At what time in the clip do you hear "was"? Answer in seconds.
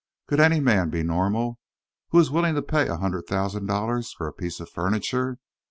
2.17-2.31